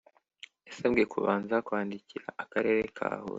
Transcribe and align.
Yasabwe 0.67 1.01
kubanza 1.13 1.55
kwandikira 1.67 2.27
Akarere 2.43 2.83
ka 2.97 3.09
huye 3.21 3.29